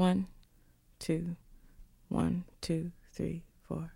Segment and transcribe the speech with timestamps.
[0.00, 0.28] One,
[0.98, 1.36] two,
[2.08, 3.90] one, two, three, four.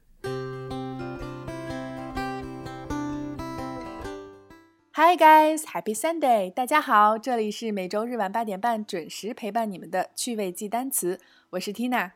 [4.92, 6.50] Hi guys, Happy Sunday！
[6.50, 11.18] 大家好，这里是每周日晚八点半准时陪伴你们的趣味记单词，
[11.48, 12.10] 我是 Tina。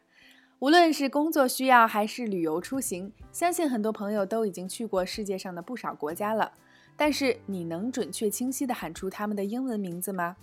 [0.59, 6.53] 无论是工作需要还是旅游出行，相信很多朋友都已经去过世界上的不少国家了。
[6.95, 10.37] 但是你能准确清晰地喊出他们的英文名字吗？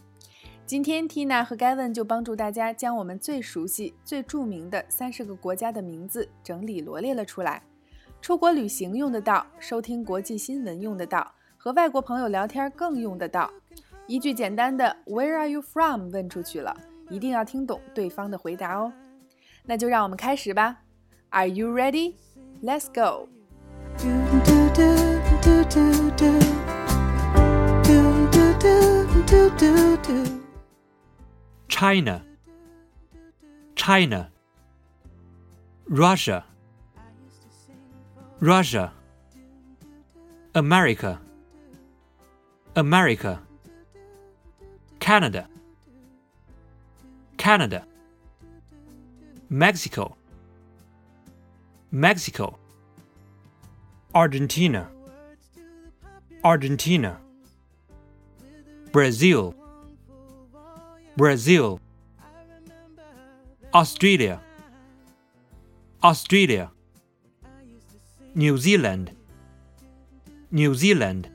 [0.68, 7.62] 今天，Tina 和 Gavin 就帮助大家将我们最熟悉、最著名的三十个国家的名字整理罗列了出来。
[8.20, 13.52] 出国旅行用得到，收听国际新闻用得到，和外国朋友聊天更用得到。
[14.08, 16.76] 一句简单的 “Where are you from” 问出去了，
[17.12, 18.92] 一定要听懂对方的回答哦。
[19.66, 20.80] 那就让我们开始吧。
[21.30, 22.16] Are you ready?
[22.64, 23.30] Let's go.
[31.76, 32.24] China,
[33.76, 34.32] China,
[35.90, 36.46] Russia,
[38.40, 38.94] Russia,
[40.54, 41.20] America,
[42.78, 43.42] America,
[45.02, 45.50] Canada,
[47.36, 47.86] Canada,
[49.50, 50.16] Mexico,
[51.92, 52.58] Mexico,
[54.14, 54.88] Argentina,
[56.42, 57.20] Argentina,
[58.94, 59.54] Brazil,
[61.18, 61.80] Brazil,
[63.74, 64.42] Australia,
[66.04, 66.72] Australia,
[68.36, 69.12] New Zealand,
[70.52, 71.30] New Zealand,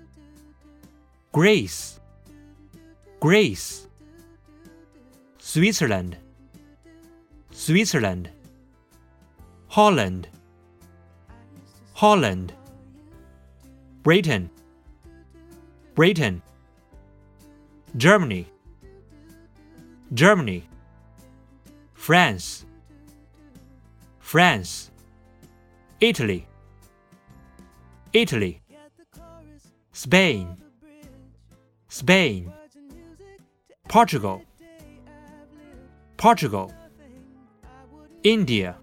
[1.33, 1.99] Greece,
[3.21, 3.87] Greece,
[5.39, 6.19] Switzerland,
[7.51, 8.29] Switzerland,
[9.69, 10.29] Holland,
[11.95, 12.53] Holland,
[14.03, 14.51] Britain,
[15.95, 16.43] Britain,
[17.97, 18.47] Germany,
[20.13, 20.69] Germany,
[21.95, 22.67] France,
[24.19, 24.91] France,
[26.01, 26.49] Italy,
[28.13, 28.61] Italy,
[29.93, 30.57] Spain,
[31.89, 32.53] Spain,
[33.89, 34.43] Portugal,
[36.17, 36.73] Portugal,
[38.25, 38.77] India,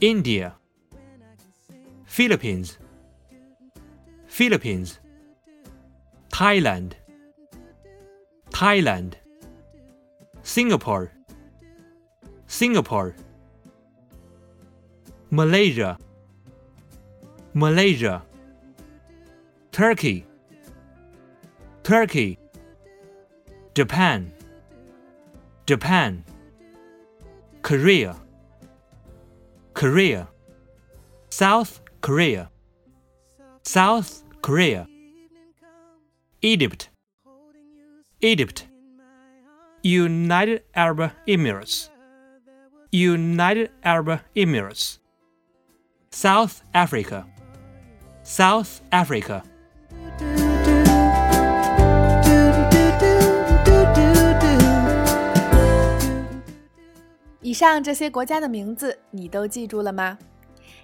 [0.00, 0.54] India,
[2.04, 2.78] Philippines,
[4.26, 4.98] Philippines,
[6.30, 6.94] Thailand,
[8.50, 9.21] Thailand,
[10.42, 11.12] Singapore,
[12.46, 13.14] Singapore,
[15.30, 15.96] Malaysia,
[17.54, 18.22] Malaysia,
[19.70, 20.26] Turkey,
[21.82, 22.38] Turkey,
[23.74, 24.32] Japan,
[25.66, 26.24] Japan,
[27.62, 28.16] Korea,
[29.74, 30.28] Korea,
[31.30, 32.50] South Korea,
[33.62, 34.86] South Korea,
[36.42, 36.90] Egypt,
[38.20, 38.66] Egypt,
[39.84, 41.88] United Arab Emirates,
[42.92, 44.98] United Arab Emirates,
[46.12, 47.24] South Africa,
[48.24, 49.42] South Africa.
[57.40, 60.16] 以上这些国家的名字你都记住了吗？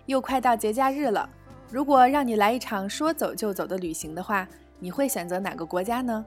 [0.06, 1.30] 又快到节假日了，
[1.70, 4.48] 如果让你来一场说走就走的旅行的话，
[4.80, 6.26] 你会选择哪个国家呢？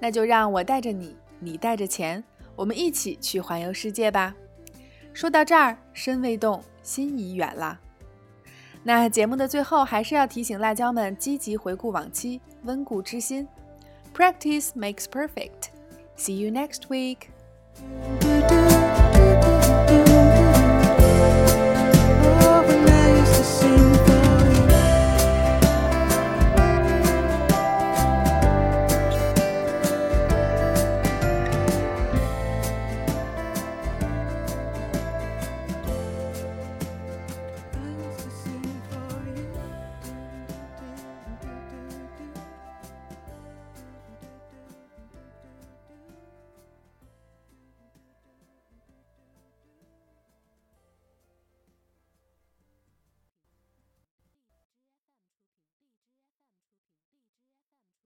[0.00, 2.22] 那就让我带着你，你带着钱，
[2.56, 4.34] 我们一起去环游世界吧。
[5.12, 7.80] 说到这儿，身未动，心已远了。
[8.84, 13.46] 那节目的最后，还是要提醒辣椒们积极回顾往期，温故知新。
[14.14, 15.70] Practice makes perfect.
[16.16, 17.28] See you next week.